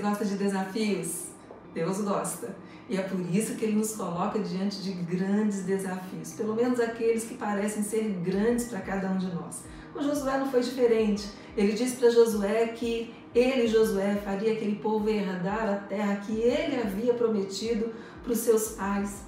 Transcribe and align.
gosta 0.00 0.24
de 0.24 0.36
desafios? 0.36 1.26
Deus 1.74 2.00
gosta. 2.00 2.56
E 2.88 2.96
é 2.96 3.02
por 3.02 3.20
isso 3.20 3.56
que 3.56 3.64
ele 3.64 3.76
nos 3.76 3.96
coloca 3.96 4.38
diante 4.38 4.80
de 4.80 4.92
grandes 4.92 5.64
desafios, 5.64 6.32
pelo 6.34 6.54
menos 6.54 6.78
aqueles 6.78 7.24
que 7.24 7.34
parecem 7.34 7.82
ser 7.82 8.04
grandes 8.24 8.66
para 8.66 8.80
cada 8.80 9.10
um 9.10 9.18
de 9.18 9.26
nós. 9.34 9.64
Com 9.92 10.02
Josué 10.02 10.38
não 10.38 10.50
foi 10.50 10.60
diferente. 10.60 11.28
Ele 11.56 11.72
disse 11.72 11.96
para 11.96 12.10
Josué 12.10 12.68
que 12.68 13.12
ele, 13.34 13.66
Josué, 13.66 14.14
faria 14.24 14.52
aquele 14.52 14.76
povo 14.76 15.08
herdar 15.08 15.68
a 15.68 15.76
terra 15.76 16.16
que 16.16 16.40
ele 16.40 16.80
havia 16.80 17.12
prometido 17.14 17.92
para 18.22 18.32
os 18.32 18.38
seus 18.38 18.68
pais. 18.70 19.24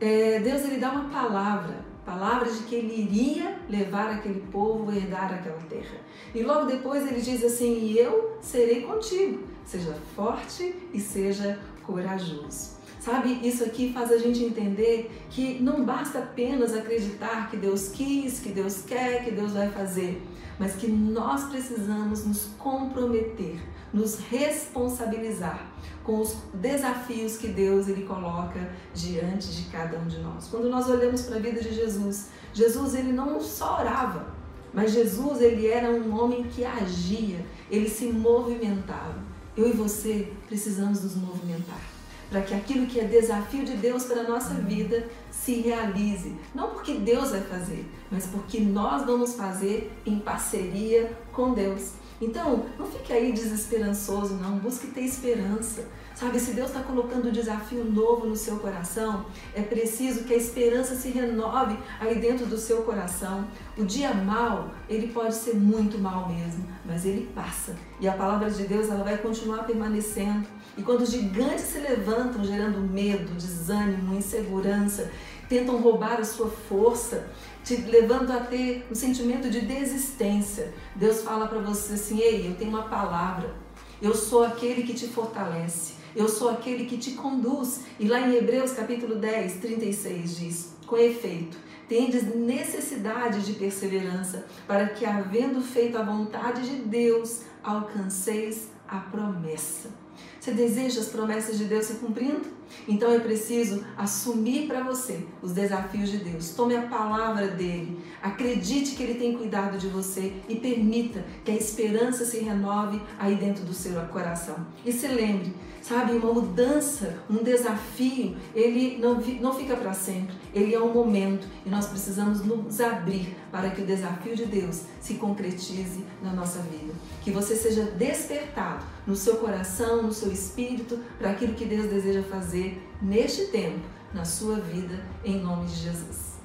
É, 0.00 0.38
Deus 0.38 0.62
ele 0.62 0.78
dá 0.78 0.92
uma 0.92 1.08
palavra, 1.10 1.84
palavra 2.04 2.50
de 2.50 2.62
que 2.62 2.74
ele 2.76 3.02
iria 3.02 3.58
levar 3.68 4.10
aquele 4.10 4.40
povo 4.52 4.92
herdar 4.92 5.34
aquela 5.34 5.58
terra. 5.68 5.98
E 6.34 6.42
logo 6.42 6.66
depois 6.66 7.06
ele 7.06 7.20
diz 7.20 7.42
assim: 7.44 7.80
E 7.80 7.98
eu 7.98 8.38
serei 8.40 8.82
contigo, 8.82 9.42
seja 9.64 9.94
forte 10.14 10.74
e 10.92 11.00
seja 11.00 11.58
corajoso. 11.82 12.77
Sabe, 13.08 13.40
isso 13.42 13.64
aqui 13.64 13.90
faz 13.90 14.12
a 14.12 14.18
gente 14.18 14.44
entender 14.44 15.10
que 15.30 15.58
não 15.62 15.82
basta 15.82 16.18
apenas 16.18 16.74
acreditar 16.74 17.48
que 17.48 17.56
Deus 17.56 17.88
quis, 17.88 18.38
que 18.38 18.50
Deus 18.50 18.82
quer, 18.82 19.24
que 19.24 19.30
Deus 19.30 19.52
vai 19.52 19.70
fazer, 19.70 20.22
mas 20.58 20.74
que 20.74 20.88
nós 20.88 21.44
precisamos 21.44 22.26
nos 22.26 22.50
comprometer, 22.58 23.62
nos 23.94 24.18
responsabilizar 24.18 25.72
com 26.04 26.20
os 26.20 26.36
desafios 26.52 27.38
que 27.38 27.48
Deus 27.48 27.88
ele 27.88 28.02
coloca 28.02 28.70
diante 28.92 29.56
de 29.56 29.70
cada 29.70 29.96
um 29.96 30.06
de 30.06 30.18
nós. 30.18 30.46
Quando 30.48 30.68
nós 30.68 30.86
olhamos 30.90 31.22
para 31.22 31.36
a 31.36 31.40
vida 31.40 31.62
de 31.62 31.74
Jesus, 31.74 32.28
Jesus 32.52 32.94
ele 32.94 33.12
não 33.14 33.40
só 33.40 33.80
orava, 33.80 34.34
mas 34.70 34.92
Jesus 34.92 35.40
ele 35.40 35.66
era 35.66 35.90
um 35.90 36.14
homem 36.14 36.42
que 36.42 36.62
agia, 36.62 37.42
ele 37.70 37.88
se 37.88 38.04
movimentava. 38.12 39.16
Eu 39.56 39.66
e 39.66 39.72
você 39.72 40.30
precisamos 40.46 41.02
nos 41.02 41.16
movimentar 41.16 41.97
para 42.30 42.42
que 42.42 42.54
aquilo 42.54 42.86
que 42.86 43.00
é 43.00 43.04
desafio 43.04 43.64
de 43.64 43.74
Deus 43.74 44.04
para 44.04 44.20
a 44.20 44.28
nossa 44.28 44.54
vida 44.54 45.08
se 45.30 45.60
realize. 45.60 46.34
Não 46.54 46.70
porque 46.70 46.94
Deus 46.94 47.30
vai 47.30 47.40
fazer, 47.40 47.86
mas 48.10 48.26
porque 48.26 48.60
nós 48.60 49.04
vamos 49.04 49.34
fazer 49.34 49.90
em 50.04 50.18
parceria 50.18 51.12
com 51.32 51.54
Deus. 51.54 51.92
Então, 52.20 52.66
não 52.78 52.86
fique 52.86 53.12
aí 53.12 53.32
desesperançoso, 53.32 54.34
não. 54.34 54.58
Busque 54.58 54.88
ter 54.88 55.02
esperança. 55.02 55.86
Sabe, 56.14 56.40
se 56.40 56.50
Deus 56.50 56.70
está 56.70 56.82
colocando 56.82 57.28
um 57.28 57.30
desafio 57.30 57.84
novo 57.84 58.26
no 58.26 58.34
seu 58.34 58.58
coração, 58.58 59.26
é 59.54 59.62
preciso 59.62 60.24
que 60.24 60.34
a 60.34 60.36
esperança 60.36 60.96
se 60.96 61.10
renove 61.10 61.78
aí 62.00 62.18
dentro 62.18 62.44
do 62.44 62.58
seu 62.58 62.82
coração. 62.82 63.46
O 63.76 63.84
dia 63.84 64.12
mal, 64.12 64.72
ele 64.88 65.12
pode 65.12 65.36
ser 65.36 65.54
muito 65.54 65.96
mal 65.96 66.28
mesmo, 66.28 66.66
mas 66.84 67.06
ele 67.06 67.30
passa. 67.32 67.76
E 68.00 68.08
a 68.08 68.12
palavra 68.14 68.50
de 68.50 68.64
Deus, 68.64 68.88
ela 68.88 69.04
vai 69.04 69.16
continuar 69.18 69.62
permanecendo. 69.62 70.48
E 70.76 70.82
quando 70.82 71.02
os 71.02 71.10
gigantes 71.12 71.66
se 71.66 71.78
levantam, 71.78 72.42
gerando 72.42 72.80
medo, 72.80 73.32
desânimo, 73.34 74.16
insegurança, 74.16 75.12
tentam 75.48 75.78
roubar 75.78 76.20
a 76.20 76.24
sua 76.24 76.48
força, 76.48 77.28
te 77.64 77.76
levando 77.76 78.30
a 78.30 78.40
ter 78.40 78.86
um 78.90 78.94
sentimento 78.94 79.50
de 79.50 79.60
desistência. 79.62 80.72
Deus 80.94 81.22
fala 81.22 81.46
para 81.46 81.58
você 81.58 81.94
assim: 81.94 82.20
ei, 82.20 82.48
eu 82.48 82.54
tenho 82.54 82.70
uma 82.70 82.88
palavra, 82.88 83.54
eu 84.00 84.14
sou 84.14 84.44
aquele 84.44 84.82
que 84.82 84.94
te 84.94 85.06
fortalece, 85.06 85.94
eu 86.14 86.28
sou 86.28 86.50
aquele 86.50 86.84
que 86.84 86.98
te 86.98 87.12
conduz. 87.12 87.84
E 87.98 88.06
lá 88.06 88.20
em 88.20 88.34
Hebreus 88.36 88.72
capítulo 88.72 89.16
10, 89.16 89.54
36 89.56 90.36
diz: 90.36 90.72
com 90.86 90.96
efeito, 90.96 91.56
tendes 91.88 92.34
necessidade 92.34 93.44
de 93.44 93.52
perseverança, 93.54 94.46
para 94.66 94.88
que, 94.88 95.04
havendo 95.04 95.60
feito 95.60 95.96
a 95.96 96.02
vontade 96.02 96.68
de 96.68 96.76
Deus, 96.82 97.42
alcanceis 97.62 98.68
a 98.86 98.98
promessa. 98.98 99.90
Você 100.40 100.52
deseja 100.52 101.00
as 101.00 101.08
promessas 101.08 101.58
de 101.58 101.64
Deus 101.64 101.86
se 101.86 101.94
cumprindo? 101.94 102.58
Então 102.86 103.10
é 103.12 103.18
preciso 103.18 103.84
assumir 103.96 104.66
para 104.66 104.82
você 104.82 105.24
os 105.42 105.52
desafios 105.52 106.10
de 106.10 106.18
Deus. 106.18 106.50
Tome 106.50 106.76
a 106.76 106.82
palavra 106.82 107.48
dele, 107.48 107.98
acredite 108.22 108.94
que 108.94 109.02
ele 109.02 109.18
tem 109.18 109.36
cuidado 109.36 109.78
de 109.78 109.88
você 109.88 110.34
e 110.48 110.56
permita 110.56 111.24
que 111.44 111.50
a 111.50 111.54
esperança 111.54 112.24
se 112.24 112.38
renove 112.38 113.00
aí 113.18 113.36
dentro 113.36 113.64
do 113.64 113.72
seu 113.72 114.00
coração. 114.06 114.66
E 114.84 114.92
se 114.92 115.08
lembre, 115.08 115.54
sabe, 115.82 116.12
uma 116.12 116.32
mudança, 116.32 117.18
um 117.28 117.42
desafio, 117.42 118.36
ele 118.54 118.98
não, 118.98 119.20
não 119.40 119.54
fica 119.54 119.76
para 119.76 119.92
sempre, 119.92 120.34
ele 120.54 120.74
é 120.74 120.80
um 120.80 120.92
momento 120.92 121.46
e 121.64 121.70
nós 121.70 121.86
precisamos 121.86 122.44
nos 122.44 122.80
abrir 122.80 123.36
para 123.50 123.70
que 123.70 123.82
o 123.82 123.86
desafio 123.86 124.36
de 124.36 124.46
Deus 124.46 124.82
se 125.00 125.14
concretize 125.14 126.04
na 126.22 126.32
nossa 126.32 126.60
vida. 126.60 126.92
Que 127.22 127.30
você 127.30 127.56
seja 127.56 127.84
despertado 127.84 128.84
no 129.06 129.16
seu 129.16 129.36
coração, 129.36 130.07
no 130.08 130.14
seu 130.14 130.32
espírito, 130.32 130.98
para 131.18 131.30
aquilo 131.30 131.54
que 131.54 131.66
Deus 131.66 131.88
deseja 131.90 132.22
fazer 132.22 132.82
neste 133.00 133.48
tempo, 133.48 133.86
na 134.12 134.24
sua 134.24 134.56
vida, 134.56 135.04
em 135.22 135.38
nome 135.38 135.66
de 135.66 135.74
Jesus. 135.74 136.37